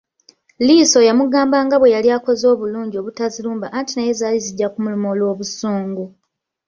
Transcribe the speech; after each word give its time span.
Liiso 0.65 0.99
yamugamba 1.07 1.57
nga 1.65 1.77
bwe 1.79 1.93
yali 1.95 2.09
akoze 2.17 2.45
obulungi 2.53 2.95
obutazirumba 2.97 3.67
anti 3.77 3.93
naye 3.95 4.11
zaali 4.19 4.39
zijja 4.45 4.67
kumuluma 4.73 5.07
olw’obusungu. 5.13 6.05